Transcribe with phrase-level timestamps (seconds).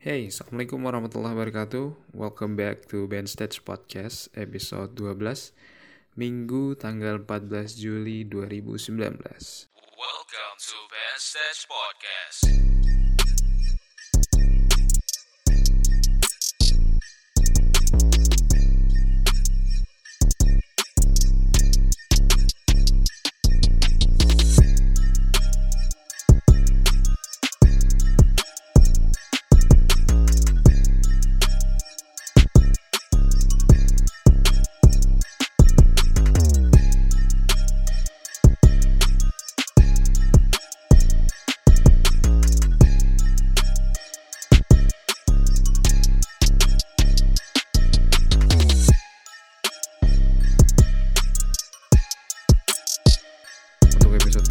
[0.00, 5.52] Hey, Assalamualaikum warahmatullahi wabarakatuh Welcome back to Ben Stage Podcast episode 12
[6.16, 8.96] Minggu tanggal 14 Juli 2019
[10.00, 12.79] Welcome to Ben Stage Podcast.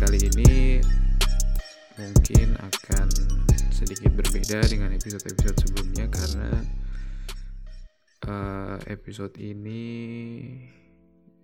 [0.10, 0.82] Kali ini
[2.02, 3.08] Mungkin akan
[3.70, 6.50] sedikit berbeda dengan episode-episode sebelumnya Karena
[8.26, 9.86] eh, episode ini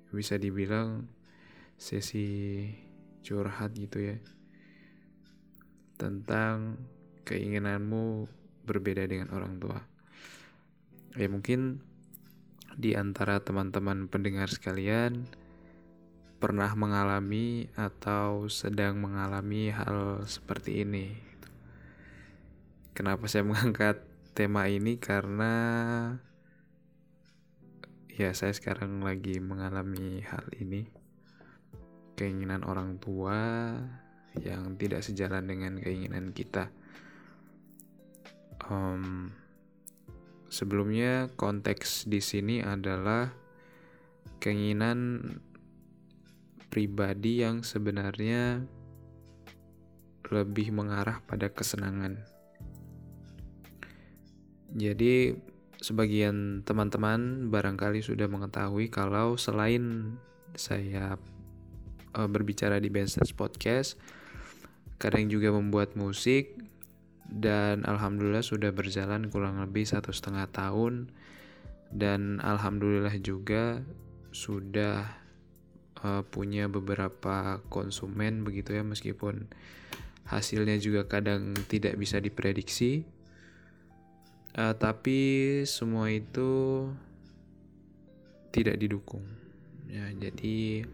[0.10, 1.06] bisa dibilang
[1.78, 2.66] sesi
[3.22, 4.18] curhat gitu ya
[6.02, 6.82] Tentang
[7.22, 8.26] keinginanmu
[8.66, 9.78] berbeda dengan orang tua.
[11.14, 11.86] Ya mungkin
[12.74, 15.30] di antara teman-teman pendengar sekalian
[16.46, 21.18] pernah mengalami atau sedang mengalami hal seperti ini.
[22.94, 24.06] Kenapa saya mengangkat
[24.38, 25.02] tema ini?
[25.02, 25.54] Karena
[28.14, 30.86] ya saya sekarang lagi mengalami hal ini.
[32.14, 33.74] Keinginan orang tua
[34.38, 36.70] yang tidak sejalan dengan keinginan kita.
[38.70, 39.34] Em,
[40.54, 43.34] sebelumnya konteks di sini adalah
[44.38, 45.26] keinginan
[46.70, 48.66] pribadi yang sebenarnya
[50.30, 52.18] lebih mengarah pada kesenangan.
[54.76, 55.38] Jadi,
[55.80, 60.18] sebagian teman-teman barangkali sudah mengetahui kalau selain
[60.58, 61.16] saya
[62.18, 63.96] eh, berbicara di Bensters Podcast,
[64.98, 66.60] kadang juga membuat musik
[67.30, 71.10] dan alhamdulillah sudah berjalan kurang lebih satu setengah tahun
[71.90, 73.82] dan alhamdulillah juga
[74.36, 75.25] sudah
[76.06, 79.50] uh, punya beberapa konsumen begitu ya meskipun
[80.30, 83.06] hasilnya juga kadang tidak bisa diprediksi.
[84.56, 85.20] Uh, tapi
[85.68, 86.86] semua itu
[88.54, 89.26] tidak didukung.
[89.90, 90.88] Ya jadi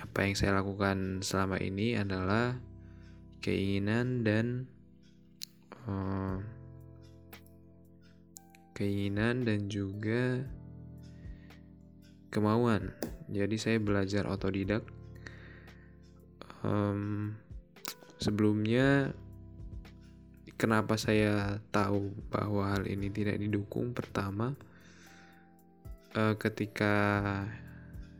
[0.00, 2.56] apa yang saya lakukan selama ini adalah
[3.44, 4.46] keinginan dan
[5.84, 6.40] uh,
[8.72, 10.48] keinginan dan juga
[12.32, 12.96] kemauan.
[13.28, 14.82] Jadi saya belajar otodidak.
[16.64, 17.36] Em,
[18.16, 19.12] sebelumnya
[20.56, 23.92] kenapa saya tahu bahwa hal ini tidak didukung?
[23.92, 24.56] Pertama
[26.16, 26.94] eh, ketika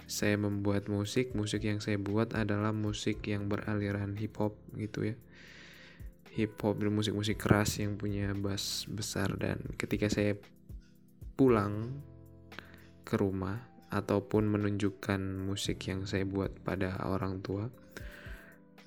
[0.05, 5.17] saya membuat musik musik yang saya buat adalah musik yang beraliran hip hop gitu ya.
[6.37, 10.37] Hip hop dan musik-musik keras yang punya bass besar dan ketika saya
[11.37, 11.93] pulang
[13.05, 17.69] ke rumah ataupun menunjukkan musik yang saya buat pada orang tua.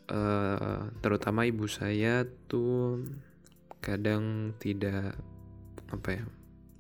[0.10, 3.06] Eh, terutama ibu saya tuh
[3.86, 5.14] kadang tidak
[5.94, 6.24] apa ya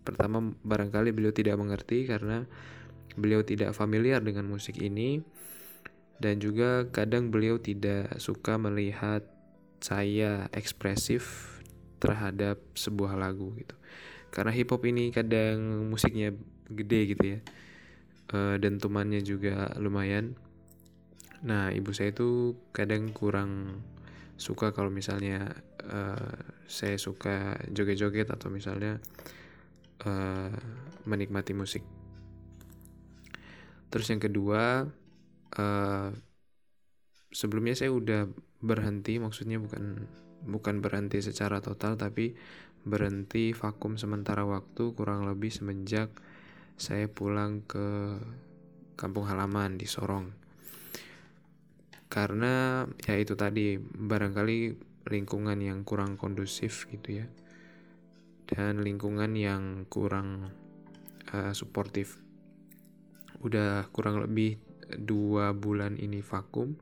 [0.01, 2.49] pertama barangkali beliau tidak mengerti karena
[3.13, 5.21] beliau tidak familiar dengan musik ini.
[6.15, 9.27] Dan juga kadang beliau tidak suka melihat
[9.83, 11.51] saya ekspresif
[11.99, 13.75] terhadap sebuah lagu gitu.
[14.31, 16.31] Karena hip hop ini kadang musiknya
[16.71, 17.39] gede gitu ya
[18.33, 20.33] Eh, dentumannya juga lumayan
[21.45, 23.83] Nah, ibu saya itu kadang kurang
[24.33, 25.53] suka kalau misalnya
[25.85, 26.35] eh,
[26.65, 28.97] saya suka joget-joget atau misalnya
[30.01, 30.53] eh,
[31.05, 31.85] menikmati musik.
[33.93, 34.89] Terus yang kedua,
[35.53, 36.09] eh,
[37.29, 38.25] sebelumnya saya udah
[38.65, 40.07] berhenti, maksudnya bukan
[40.45, 42.33] bukan berhenti secara total, tapi
[42.85, 46.09] berhenti vakum sementara waktu kurang lebih semenjak
[46.75, 48.19] saya pulang ke
[48.99, 50.31] kampung halaman di Sorong.
[52.07, 54.59] Karena ya itu tadi barangkali
[55.11, 57.27] lingkungan yang kurang kondusif gitu ya.
[58.45, 60.53] Dan lingkungan yang kurang
[61.33, 62.21] uh, suportif.
[63.41, 66.77] Udah kurang lebih dua bulan ini vakum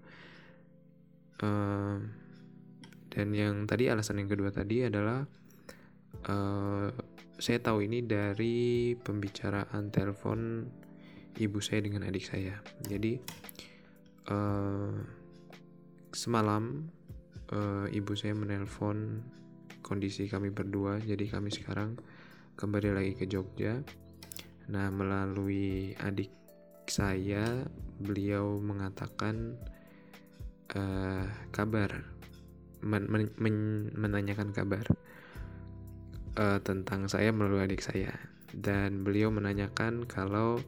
[1.43, 1.99] Uh,
[3.11, 5.27] dan yang tadi alasan yang kedua tadi adalah
[6.29, 6.89] uh,
[7.43, 10.63] saya tahu ini dari pembicaraan telepon
[11.35, 12.55] ibu saya dengan adik saya.
[12.87, 13.19] Jadi
[14.31, 14.95] uh,
[16.15, 16.87] semalam
[17.51, 19.27] eh, ibu saya menelpon
[19.83, 21.03] kondisi kami berdua.
[21.03, 21.99] Jadi kami sekarang
[22.55, 23.75] kembali lagi ke Jogja.
[24.71, 26.31] Nah melalui adik
[26.87, 27.67] saya
[27.99, 29.59] beliau mengatakan
[30.79, 32.07] uh, kabar
[32.79, 33.55] men men men
[33.99, 34.87] menanyakan kabar
[36.37, 38.13] uh, tentang saya melalui adik saya.
[38.53, 40.61] Dan beliau menanyakan kalau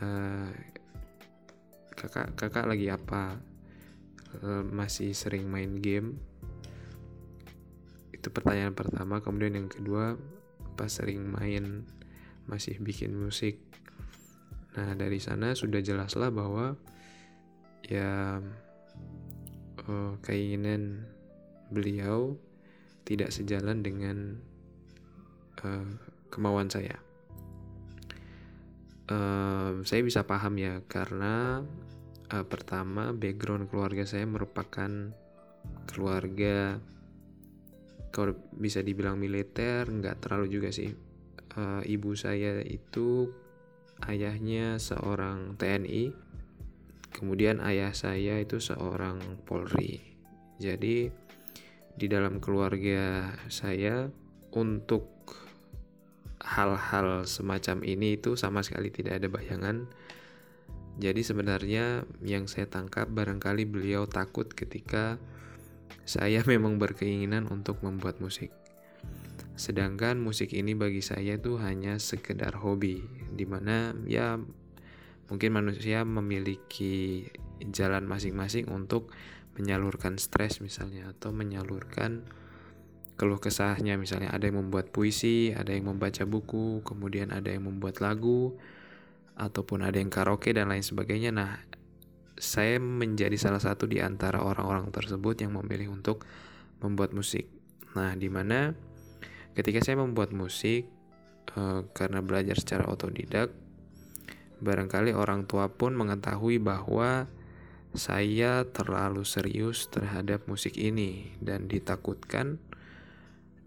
[0.00, 0.50] uh,
[1.96, 3.40] kakak kakak lagi apa?
[4.44, 6.20] Uh, masih sering main game?
[8.12, 9.24] Itu pertanyaan pertama.
[9.24, 10.20] Kemudian yang kedua
[10.76, 11.88] pas sering main?
[12.48, 13.60] Masih bikin musik?
[14.76, 16.76] Nah dari sana sudah jelaslah bahwa
[17.88, 18.40] ya
[19.88, 21.08] uh, keinginan
[21.72, 22.36] beliau
[23.08, 24.40] tidak sejalan dengan
[26.30, 26.96] kemauan saya.
[29.08, 31.64] Uh, saya bisa paham ya karena
[32.28, 35.16] uh, pertama background keluarga saya merupakan
[35.88, 36.76] keluarga
[38.12, 40.92] kalau bisa dibilang militer nggak terlalu juga sih.
[41.56, 43.32] Uh, ibu saya itu
[44.06, 46.12] ayahnya seorang TNI,
[47.10, 49.98] kemudian ayah saya itu seorang Polri.
[50.60, 51.08] Jadi
[51.98, 54.06] di dalam keluarga saya
[54.54, 55.17] untuk
[56.42, 59.90] hal-hal semacam ini itu sama sekali tidak ada bayangan.
[60.98, 65.18] Jadi sebenarnya yang saya tangkap barangkali beliau takut ketika
[66.02, 68.50] saya memang berkeinginan untuk membuat musik.
[69.58, 73.02] Sedangkan musik ini bagi saya itu hanya sekedar hobi,
[73.34, 74.38] di mana ya
[75.28, 77.26] mungkin manusia memiliki
[77.74, 79.10] jalan masing-masing untuk
[79.58, 82.22] menyalurkan stres misalnya atau menyalurkan
[83.18, 87.98] keluh kesahnya misalnya ada yang membuat puisi, ada yang membaca buku, kemudian ada yang membuat
[87.98, 88.54] lagu
[89.34, 91.34] ataupun ada yang karaoke dan lain sebagainya.
[91.34, 91.58] Nah,
[92.38, 96.22] saya menjadi salah satu di antara orang-orang tersebut yang memilih untuk
[96.78, 97.50] membuat musik.
[97.98, 98.70] Nah, di mana
[99.58, 100.86] ketika saya membuat musik
[101.50, 103.50] e, karena belajar secara otodidak,
[104.62, 107.26] barangkali orang tua pun mengetahui bahwa
[107.98, 112.62] saya terlalu serius terhadap musik ini dan ditakutkan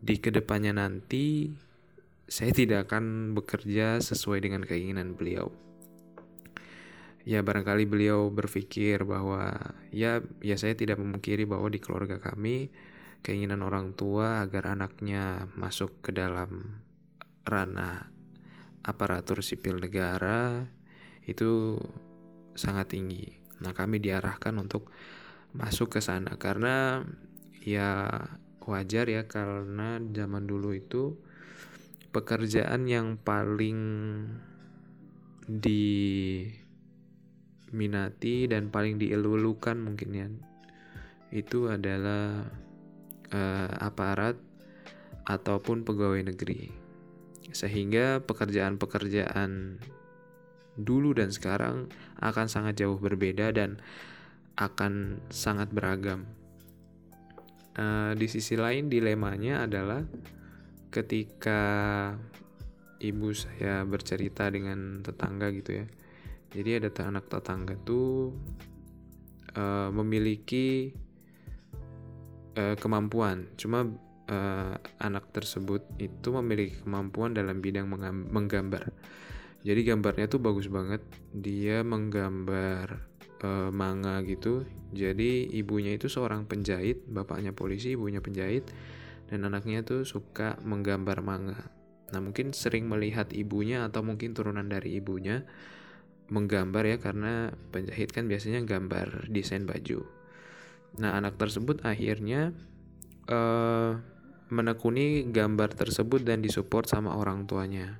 [0.02, 1.54] di ke depannya nanti
[2.26, 5.54] saya tidak akan bekerja sesuai dengan keinginan beliau.
[7.22, 9.54] Ya barangkali beliau berpikir bahwa
[9.94, 12.74] ya ya saya tidak memungkiri bahwa di keluarga kami
[13.22, 16.82] keinginan orang tua agar anaknya masuk ke dalam
[17.46, 18.10] ranah
[18.82, 20.66] aparatur sipil negara
[21.30, 21.78] itu
[22.58, 23.38] sangat tinggi.
[23.62, 24.90] Nah, kami diarahkan untuk
[25.54, 27.06] masuk ke sana karena
[27.62, 28.10] ya
[28.66, 31.18] wajar ya karena zaman dulu itu
[32.12, 33.80] pekerjaan yang paling
[35.48, 36.56] diminati
[38.46, 40.28] dan paling dielulukan mungkin ya
[41.32, 42.46] itu adalah
[43.32, 44.36] uh, aparat
[45.26, 46.70] ataupun pegawai negeri
[47.52, 49.80] sehingga pekerjaan-pekerjaan
[50.80, 53.80] dulu dan sekarang akan sangat jauh berbeda dan
[54.56, 56.28] akan sangat beragam.
[57.72, 60.04] Uh, di sisi lain dilemanya adalah
[60.92, 61.62] ketika
[63.00, 65.86] ibu saya bercerita dengan tetangga gitu ya.
[66.52, 68.36] Jadi ada anak tetangga tuh
[69.56, 70.92] uh, memiliki
[72.60, 73.88] uh, kemampuan, cuma
[74.28, 77.88] uh, anak tersebut itu memiliki kemampuan dalam bidang
[78.28, 78.92] menggambar.
[79.62, 81.06] Jadi gambarnya tuh bagus banget.
[81.32, 83.11] Dia menggambar
[83.44, 84.66] uh, manga gitu.
[84.92, 88.68] Jadi ibunya itu seorang penjahit bapaknya polisi ibunya penjahit
[89.32, 91.72] dan anaknya tuh suka menggambar manga.
[92.12, 95.48] Nah mungkin sering melihat ibunya atau mungkin turunan dari ibunya
[96.32, 100.04] menggambar ya karena penjahit kan biasanya gambar desain baju.
[101.00, 102.52] Nah anak tersebut akhirnya
[103.32, 103.96] uh,
[104.52, 107.96] menekuni gambar tersebut dan disupport sama orang tuanya.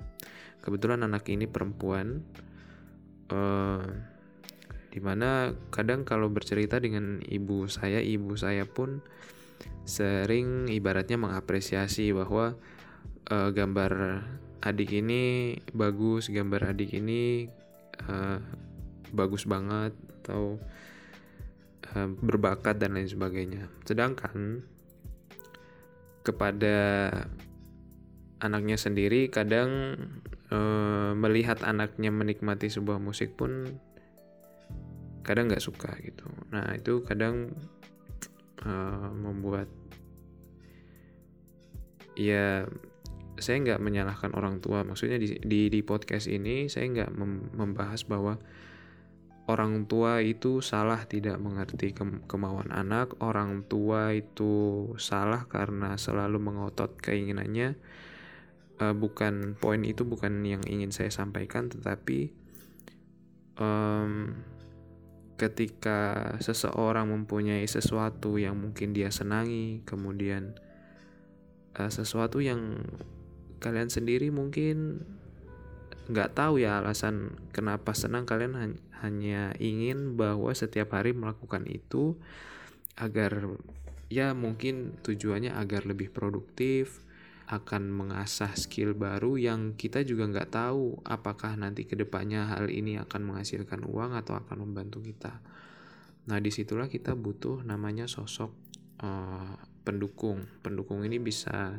[0.60, 2.20] Kebetulan anak ini perempuan
[3.32, 4.11] uh,
[4.92, 9.00] di mana kadang kalau bercerita dengan ibu saya ibu saya pun
[9.88, 12.52] sering ibaratnya mengapresiasi bahwa
[13.32, 14.22] uh, gambar
[14.60, 17.48] adik ini bagus gambar adik ini
[18.04, 18.38] uh,
[19.16, 20.60] bagus banget atau
[21.96, 23.72] uh, berbakat dan lain sebagainya.
[23.88, 24.60] Sedangkan
[26.22, 27.08] kepada
[28.38, 29.96] anaknya sendiri kadang
[31.16, 33.72] melihat anaknya menikmati sebuah musik pun
[35.22, 36.26] kadang nggak suka gitu.
[36.50, 37.54] Nah itu kadang
[38.66, 39.66] uh, membuat
[42.18, 42.66] ya
[43.40, 44.84] saya nggak menyalahkan orang tua.
[44.84, 48.36] Maksudnya di, di di podcast ini saya nggak mem membahas bahwa
[49.50, 56.38] orang tua itu salah tidak mengerti ke- kemauan anak, orang tua itu salah karena selalu
[56.38, 57.74] mengotot keinginannya.
[58.80, 62.32] Uh, bukan poin itu bukan yang ingin saya sampaikan, tetapi
[63.60, 64.32] um,
[65.42, 70.54] ketika seseorang mempunyai sesuatu yang mungkin dia senangi, kemudian
[71.74, 72.78] uh, sesuatu yang
[73.58, 75.02] kalian sendiri mungkin
[76.06, 82.18] nggak tahu ya alasan kenapa senang kalian hanya ingin bahwa setiap hari melakukan itu
[82.98, 83.58] agar
[84.10, 87.02] ya mungkin tujuannya agar lebih produktif
[87.52, 92.96] akan mengasah skill baru yang kita juga nggak tahu apakah nanti ke depannya hal ini
[92.96, 95.36] akan menghasilkan uang atau akan membantu kita.
[96.32, 98.56] Nah di situlah kita butuh namanya sosok
[99.04, 99.52] uh,
[99.84, 100.48] pendukung.
[100.64, 101.76] Pendukung ini bisa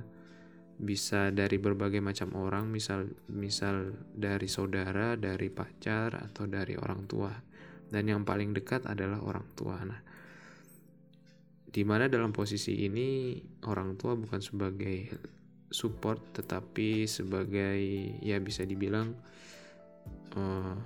[0.77, 7.33] bisa dari berbagai macam orang misal misal dari saudara dari pacar atau dari orang tua.
[7.89, 9.81] Dan yang paling dekat adalah orang tua.
[9.81, 10.01] Nah
[11.73, 15.09] di mana dalam posisi ini orang tua bukan sebagai
[15.73, 17.81] support tetapi sebagai
[18.21, 19.17] ya bisa dibilang
[20.37, 20.77] uh,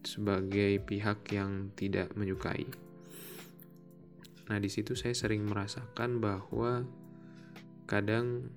[0.00, 2.64] sebagai pihak yang tidak menyukai
[4.48, 6.84] nah di situ saya sering merasakan bahwa
[7.84, 8.48] kadang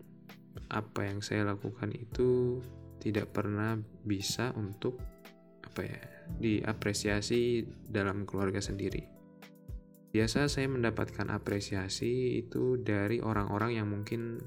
[0.68, 2.60] apa yang saya lakukan itu
[3.00, 5.00] tidak pernah bisa untuk
[5.64, 6.02] apa ya
[6.42, 9.06] diapresiasi dalam keluarga sendiri.
[10.12, 14.42] Biasa saya mendapatkan apresiasi itu dari orang-orang yang mungkin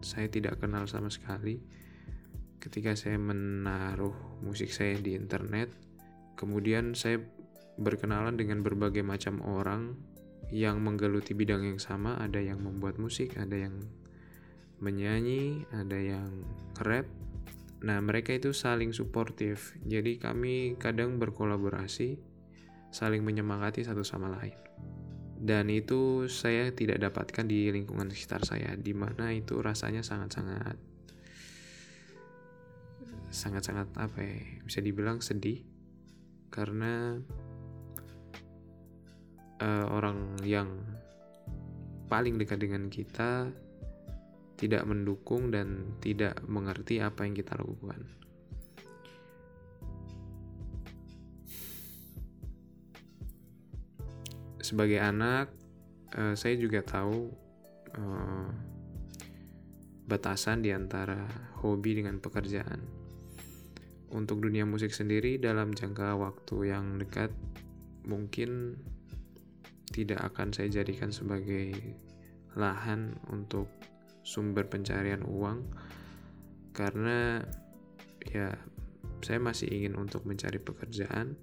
[0.00, 1.60] saya tidak kenal sama sekali.
[2.58, 5.70] Ketika saya menaruh musik saya di internet,
[6.34, 7.22] kemudian saya
[7.76, 9.94] berkenalan dengan berbagai macam orang
[10.50, 13.76] yang menggeluti bidang yang sama, ada yang membuat musik, ada yang
[14.78, 16.44] menyanyi, ada yang
[16.82, 17.06] rap.
[17.84, 19.76] Nah, mereka itu saling suportif.
[19.84, 22.16] Jadi kami kadang berkolaborasi,
[22.90, 24.56] saling menyemangati satu sama lain.
[25.36, 30.96] Dan itu saya tidak dapatkan di lingkungan sekitar saya, di mana itu rasanya sangat-sangat
[33.26, 35.60] sangat-sangat apa ya, bisa dibilang sedih
[36.48, 37.20] karena
[39.60, 40.72] uh, orang yang
[42.06, 43.50] paling dekat dengan kita
[44.56, 48.08] tidak mendukung dan tidak mengerti apa yang kita lakukan.
[54.66, 55.54] Sebagai anak,
[56.18, 57.30] uh, saya juga tahu
[57.94, 58.50] uh,
[60.10, 61.22] batasan di antara
[61.62, 62.82] hobi dengan pekerjaan.
[64.10, 67.30] Untuk dunia musik sendiri, dalam jangka waktu yang dekat,
[68.10, 68.74] mungkin
[69.94, 71.70] tidak akan saya jadikan sebagai
[72.58, 73.70] lahan untuk
[74.26, 75.62] sumber pencarian uang
[76.74, 77.46] karena
[78.26, 78.50] ya
[79.22, 81.38] saya masih ingin untuk mencari pekerjaan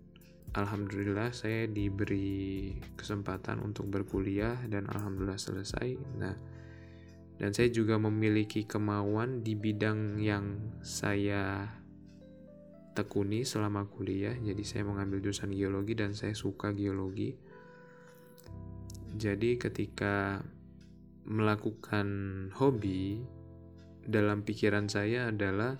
[0.54, 5.98] alhamdulillah saya diberi kesempatan untuk berkuliah dan alhamdulillah selesai.
[6.18, 6.36] Nah
[7.42, 11.66] dan saya juga memiliki kemauan di bidang yang saya
[12.94, 14.38] tekuni selama kuliah.
[14.38, 17.34] Jadi saya mengambil jurusan geologi dan saya suka geologi.
[19.18, 20.42] Jadi ketika
[21.26, 22.08] melakukan
[22.54, 23.24] hobi
[24.04, 25.80] dalam pikiran saya adalah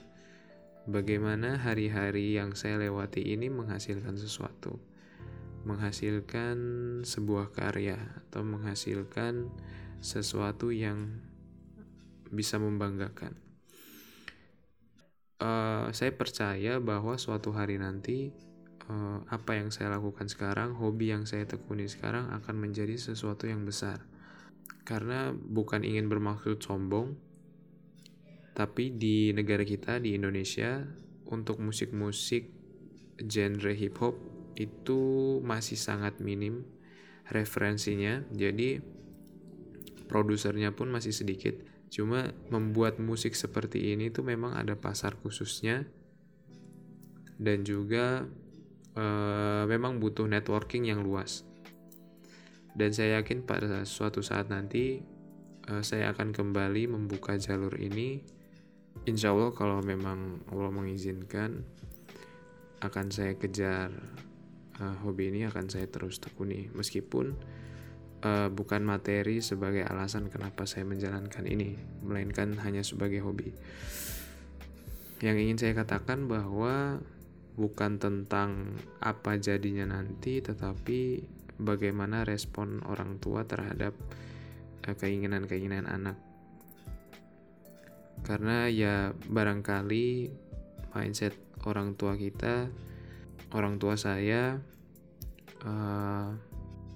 [0.90, 4.80] bagaimana hari-hari yang saya lewati ini menghasilkan sesuatu,
[5.64, 6.58] menghasilkan
[7.08, 9.52] sebuah karya atau menghasilkan
[10.04, 11.24] sesuatu yang
[12.34, 13.40] bisa membanggakan.
[15.44, 18.32] Uh, saya percaya bahwa suatu hari nanti
[18.88, 23.68] uh, apa yang saya lakukan sekarang, hobi yang saya tekuni sekarang akan menjadi sesuatu yang
[23.68, 24.04] besar
[24.84, 27.16] karena bukan ingin bermaksud sombong,
[28.54, 30.82] tapi di negara kita di Indonesia
[31.30, 32.50] untuk musik-musik
[33.18, 34.16] genre hip hop
[34.54, 35.02] itu
[35.42, 36.62] masih sangat minim
[37.34, 38.22] referensinya.
[38.30, 38.78] Jadi
[40.06, 41.58] produsernya pun masih sedikit.
[41.90, 45.86] Cuma membuat musik seperti ini tuh memang ada pasar khususnya
[47.38, 48.26] dan juga
[48.98, 51.46] uh, memang butuh networking yang luas
[52.74, 55.02] dan saya yakin pada suatu saat nanti
[55.70, 58.26] uh, saya akan kembali membuka jalur ini
[59.04, 61.64] insya Allah kalau memang Allah mengizinkan
[62.84, 63.92] akan saya kejar
[64.80, 67.36] uh, hobi ini akan saya terus tekuni meskipun
[68.24, 73.56] uh, bukan materi sebagai alasan kenapa saya menjalankan ini melainkan hanya sebagai hobi
[75.24, 77.00] yang ingin saya katakan bahwa
[77.56, 81.24] bukan tentang apa jadinya nanti tetapi
[81.62, 83.94] bagaimana respon orang tua terhadap
[84.84, 86.18] eh, keinginan-keinginan anak.
[88.24, 90.32] Karena ya barangkali
[90.96, 91.36] mindset
[91.68, 92.72] orang tua kita,
[93.52, 94.60] orang tua saya
[95.68, 96.32] uh,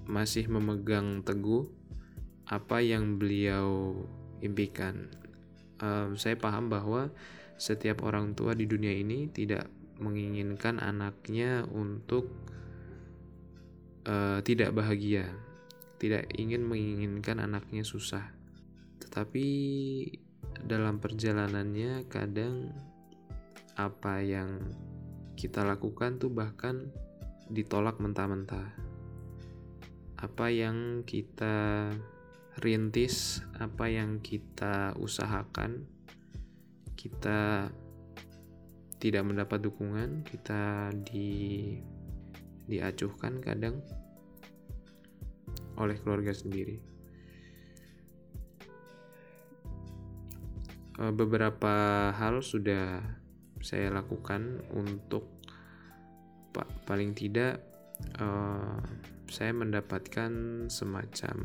[0.08, 1.68] masih memegang teguh
[2.48, 4.00] apa yang beliau
[4.40, 5.12] impikan.
[5.84, 7.12] Uh, saya paham bahwa
[7.60, 9.68] setiap orang tua di dunia ini tidak
[9.98, 12.30] menginginkan anaknya untuk
[14.08, 15.28] uh, tidak bahagia,
[15.98, 18.32] tidak ingin menginginkan anaknya susah.
[19.02, 19.48] Tetapi
[20.66, 22.74] dalam perjalanannya kadang
[23.78, 24.58] apa yang
[25.38, 26.90] kita lakukan tuh bahkan
[27.54, 28.74] ditolak mentah-mentah.
[30.18, 31.94] Apa yang kita
[32.58, 35.86] rintis, apa yang kita usahakan,
[36.98, 37.70] kita
[38.98, 41.78] tidak mendapat dukungan, kita di
[42.66, 43.80] diacuhkan kadang
[45.78, 46.97] oleh keluarga sendiri.
[50.98, 53.02] Beberapa hal sudah
[53.62, 55.38] saya lakukan untuk
[56.90, 57.62] paling tidak
[58.18, 58.82] uh,
[59.28, 61.38] saya mendapatkan semacam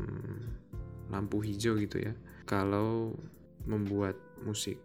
[1.11, 2.13] lampu hijau gitu ya
[2.49, 3.13] kalau
[3.69, 4.79] membuat musik.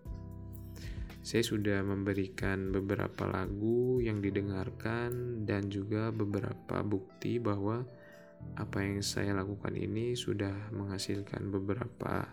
[1.25, 7.85] Saya sudah memberikan beberapa lagu yang didengarkan dan juga beberapa bukti bahwa
[8.57, 12.33] apa yang saya lakukan ini sudah menghasilkan beberapa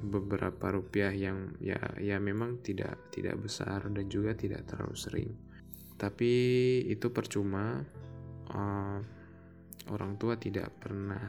[0.00, 5.30] beberapa rupiah yang ya ya memang tidak tidak besar dan juga tidak terlalu sering.
[6.00, 6.32] Tapi
[6.88, 7.84] itu percuma
[8.48, 8.98] uh,
[9.92, 11.20] orang tua tidak pernah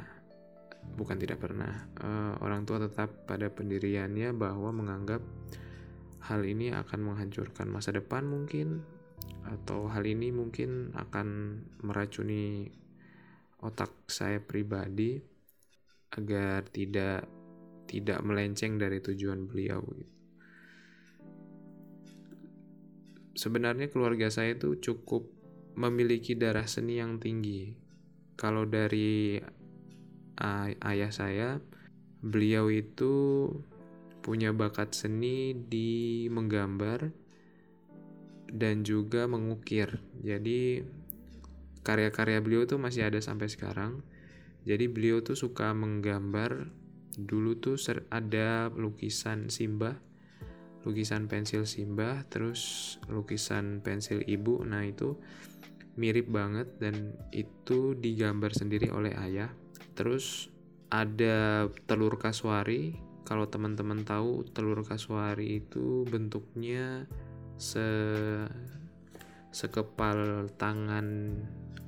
[0.81, 5.21] bukan tidak pernah uh, orang tua tetap pada pendiriannya bahwa menganggap
[6.25, 8.81] hal ini akan menghancurkan masa depan mungkin
[9.45, 12.69] atau hal ini mungkin akan meracuni
[13.61, 15.21] otak saya pribadi
[16.13, 17.40] agar tidak
[17.91, 20.15] tidak melenceng dari tujuan beliau gitu.
[23.35, 25.27] Sebenarnya keluarga saya itu cukup
[25.75, 27.75] memiliki darah seni yang tinggi.
[28.39, 29.39] Kalau dari
[30.39, 31.49] ay ayah saya,
[32.23, 33.47] beliau itu
[34.21, 37.11] punya bakat seni di menggambar
[38.51, 39.99] dan juga mengukir.
[40.21, 40.85] Jadi
[41.81, 44.05] karya-karya beliau tuh masih ada sampai sekarang.
[44.67, 46.69] Jadi beliau tuh suka menggambar
[47.19, 47.75] dulu tuh
[48.11, 49.99] ada lukisan Simba
[50.81, 54.65] lukisan pensil Simba terus lukisan pensil ibu.
[54.65, 55.17] Nah itu
[55.99, 59.51] mirip banget dan itu digambar sendiri oleh ayah.
[59.93, 60.49] Terus
[60.89, 62.97] ada telur kasuari.
[63.21, 67.05] Kalau teman-teman tahu telur kasuari itu bentuknya
[67.61, 67.85] se
[69.53, 71.37] sekepal tangan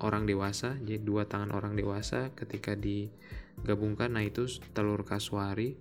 [0.03, 3.07] orang dewasa jadi dua tangan orang dewasa ketika di
[3.61, 4.17] gabungkan.
[4.17, 5.77] Nah itu telur kasuari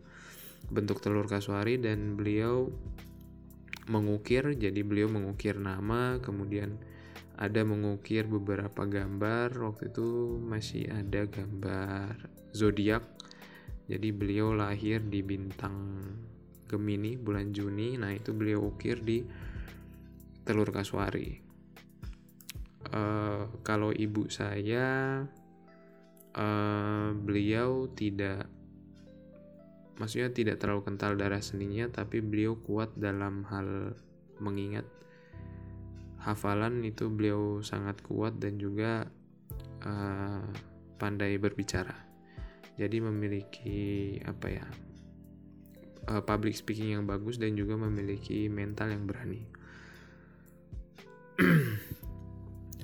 [0.71, 2.71] bentuk telur kasuari dan beliau
[3.91, 6.79] mengukir jadi beliau mengukir nama kemudian
[7.35, 9.51] ada mengukir beberapa gambar.
[9.59, 13.03] Waktu itu masih ada gambar zodiak.
[13.91, 16.07] Jadi beliau lahir di bintang
[16.71, 17.99] Gemini bulan Juni.
[17.99, 19.27] Nah itu beliau ukir di
[20.47, 21.43] telur kasuari.
[22.93, 25.25] Uh, kalau ibu saya
[26.37, 28.49] uh, beliau tidak
[30.01, 33.93] maksudnya tidak terlalu kental darah seninya tapi beliau kuat dalam hal
[34.41, 34.89] mengingat
[36.23, 39.11] hafalan itu beliau sangat kuat dan juga
[39.83, 40.47] uh,
[40.97, 41.95] pandai berbicara.
[42.79, 44.67] Jadi memiliki apa ya
[46.09, 49.43] uh, public speaking yang bagus dan juga memiliki mental yang berani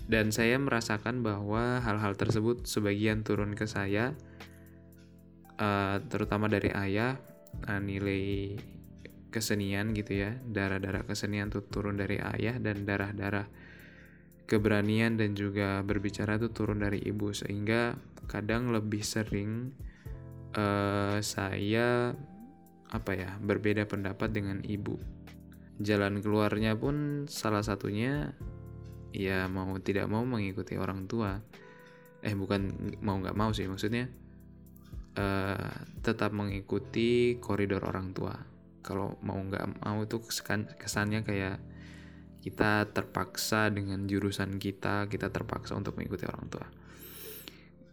[0.08, 4.16] dan saya merasakan bahwa hal-hal tersebut sebagian turun ke saya
[5.60, 7.20] uh, terutama dari ayah
[7.68, 8.56] uh, nilai
[9.28, 10.32] kesenian gitu ya.
[10.40, 13.46] Darah-darah kesenian tuh turun dari ayah dan darah-darah
[14.48, 17.28] keberanian dan juga berbicara tuh turun dari ibu.
[17.36, 17.92] Sehingga
[18.24, 19.76] kadang lebih sering
[20.56, 22.16] uh, saya
[22.88, 24.96] apa ya berbeda pendapat dengan ibu.
[25.78, 28.32] Jalan keluarnya pun salah satunya
[29.18, 31.42] ya mau tidak mau mengikuti orang tua.
[32.22, 34.07] Eh bukan mau nggak mau sih maksudnya
[35.18, 35.74] uh,
[36.07, 38.38] tetap mengikuti koridor orang tua.
[38.87, 40.22] Kalau mau nggak mau itu
[40.78, 41.59] kesannya kayak
[42.38, 46.66] kita terpaksa dengan jurusan kita kita terpaksa untuk mengikuti orang tua.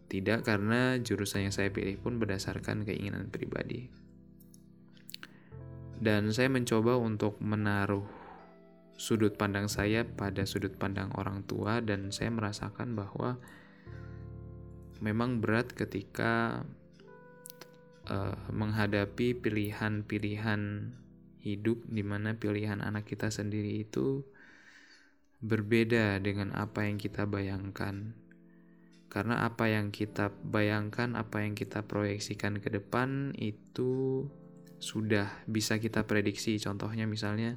[0.05, 3.89] Tidak karena jurusan yang saya pilih pun berdasarkan keinginan pribadi.
[5.97, 8.24] Dan saya mencoba untuk menaruh
[8.95, 13.35] sudut pandang saya pada sudut pandang orang tua dan saya merasakan bahwa
[15.03, 16.63] memang berat ketika
[18.07, 20.95] uh, menghadapi pilihan-pilihan
[21.43, 24.25] hidup di mana pilihan anak kita sendiri itu
[25.43, 28.15] berbeda dengan apa yang kita bayangkan.
[29.05, 34.27] karena apa yang kita bayangkan, apa yang kita proyeksikan ke depan itu
[34.83, 36.59] sudah bisa kita prediksi.
[36.59, 37.55] Contohnya misalnya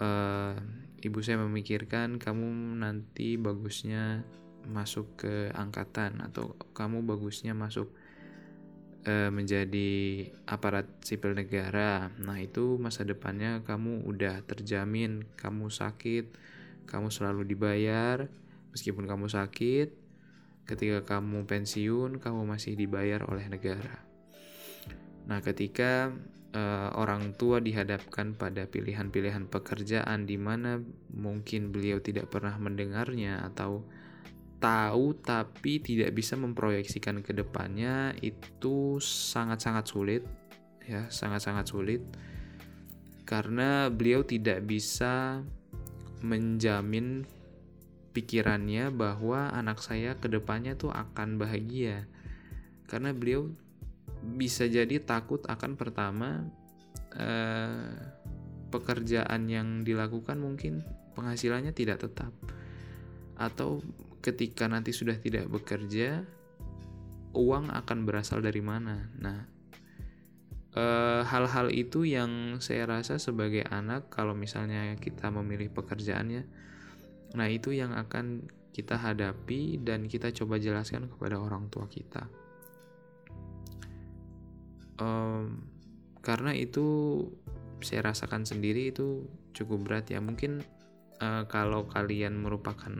[0.00, 0.54] uh,
[1.02, 4.24] ibu saya memikirkan kamu nanti bagusnya
[4.66, 7.92] masuk ke angkatan atau kamu bagusnya masuk
[9.06, 12.10] uh, menjadi aparat sipil negara.
[12.18, 16.34] Nah, itu masa depannya kamu udah terjamin, kamu sakit,
[16.90, 18.26] kamu selalu dibayar
[18.74, 20.06] meskipun kamu sakit
[20.66, 24.02] Ketika kamu pensiun, kamu masih dibayar oleh negara.
[25.30, 26.10] Nah, ketika
[26.56, 30.80] uh, orang tua dihadapkan pada pilihan-pilihan pekerjaan di mana
[31.12, 33.84] mungkin beliau tidak pernah mendengarnya atau
[34.56, 40.24] tahu tapi tidak bisa memproyeksikan ke depannya itu sangat-sangat sulit
[40.86, 42.02] ya, sangat-sangat sulit.
[43.26, 45.42] Karena beliau tidak bisa
[46.22, 47.26] menjamin
[48.14, 52.06] pikirannya bahwa anak saya ke depannya tuh akan bahagia.
[52.86, 53.50] Karena beliau
[54.36, 56.44] bisa jadi takut akan pertama
[57.14, 57.94] eh,
[58.70, 60.82] pekerjaan yang dilakukan mungkin
[61.14, 62.34] penghasilannya tidak tetap
[63.36, 63.84] atau
[64.24, 66.24] ketika nanti sudah tidak bekerja
[67.36, 69.38] uang akan berasal dari mana nah
[70.74, 76.66] eh, hal-hal itu yang saya rasa sebagai anak kalau misalnya kita memilih pekerjaannya
[77.36, 82.28] Nah, itu yang akan kita hadapi dan kita coba jelaskan kepada orang tua kita.
[84.96, 85.68] Um,
[86.24, 86.86] karena itu
[87.84, 90.18] saya rasakan sendiri itu cukup berat ya.
[90.18, 90.64] Mungkin
[91.20, 92.92] uh, kalau kalian merupakan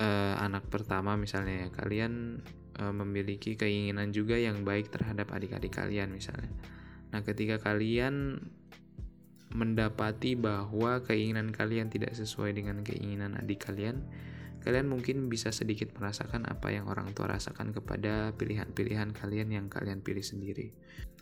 [0.00, 2.42] uh, anak pertama misalnya ya, kalian
[2.80, 6.50] uh, memiliki keinginan juga yang baik terhadap adik-adik kalian misalnya.
[7.12, 8.42] Nah, ketika kalian
[9.54, 14.04] mendapati bahwa keinginan kalian tidak sesuai dengan keinginan adik kalian,
[14.66, 20.02] kalian mungkin bisa sedikit merasakan apa yang orang tua rasakan kepada pilihan-pilihan kalian yang kalian
[20.02, 20.74] pilih sendiri.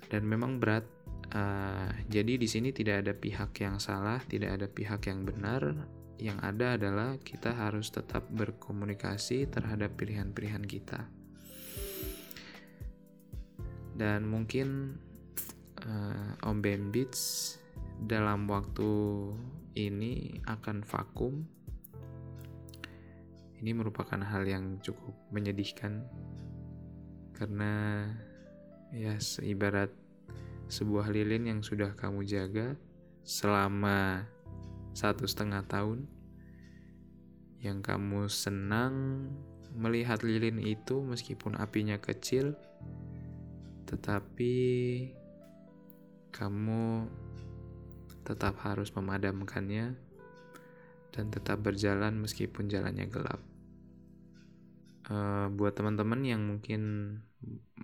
[0.09, 0.89] Dan memang berat.
[1.29, 5.77] Uh, jadi di sini tidak ada pihak yang salah, tidak ada pihak yang benar.
[6.17, 11.05] Yang ada adalah kita harus tetap berkomunikasi terhadap pilihan-pilihan kita.
[13.93, 14.97] Dan mungkin
[15.85, 17.61] uh, Om Ben Beats
[18.01, 18.89] dalam waktu
[19.77, 21.45] ini akan vakum.
[23.65, 26.05] Ini merupakan hal yang cukup menyedihkan
[27.33, 28.05] karena
[28.93, 29.89] ya seibarat
[30.69, 32.77] sebuah lilin yang sudah kamu jaga
[33.25, 34.29] selama
[34.93, 36.05] satu setengah tahun
[37.65, 39.25] yang kamu senang
[39.73, 42.53] melihat lilin itu meskipun apinya kecil
[43.89, 44.55] tetapi
[46.37, 47.09] kamu
[48.29, 49.97] tetap harus memadamkannya
[51.15, 53.54] dan tetap berjalan meskipun jalannya gelap.
[55.05, 56.81] Uh, buat teman-teman yang mungkin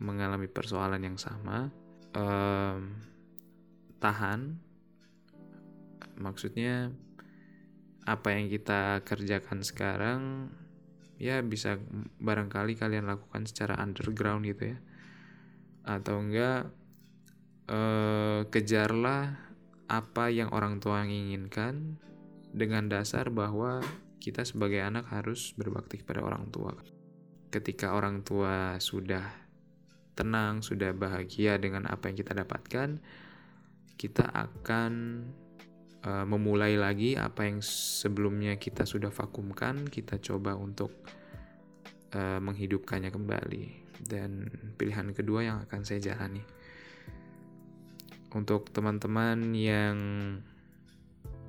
[0.01, 1.69] mengalami persoalan yang sama,
[2.17, 2.81] uh,
[4.01, 4.57] tahan.
[6.17, 6.93] Maksudnya
[8.09, 10.21] apa yang kita kerjakan sekarang
[11.21, 11.77] ya bisa
[12.17, 14.79] barangkali kalian lakukan secara underground gitu ya
[15.85, 16.73] atau enggak
[17.69, 19.37] uh, kejarlah
[19.91, 21.99] apa yang orang tua inginkan
[22.51, 23.85] dengan dasar bahwa
[24.21, 26.77] kita sebagai anak harus berbakti kepada orang tua.
[27.51, 29.27] Ketika orang tua sudah
[30.15, 33.03] tenang, sudah bahagia dengan apa yang kita dapatkan,
[33.99, 34.93] kita akan
[36.07, 40.95] uh, memulai lagi apa yang sebelumnya kita sudah vakumkan, kita coba untuk
[42.15, 43.65] uh, menghidupkannya kembali.
[44.01, 44.49] Dan
[44.81, 46.41] pilihan kedua yang akan saya jalani
[48.31, 49.99] untuk teman-teman yang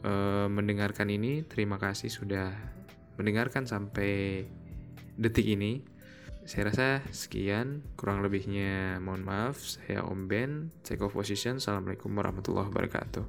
[0.02, 2.50] uh, mendengarkan ini, terima kasih sudah
[3.22, 4.46] mendengarkan sampai
[5.18, 5.86] detik ini.
[6.52, 9.56] Saya rasa sekian, kurang lebihnya mohon maaf.
[9.56, 11.64] Saya Om Ben, Take Off Position.
[11.64, 13.24] Assalamualaikum warahmatullahi wabarakatuh.